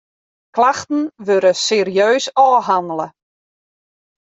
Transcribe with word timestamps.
Klachten 0.55 1.01
wurde 1.27 1.53
serieus 1.65 2.25
ôfhannele. 2.45 3.07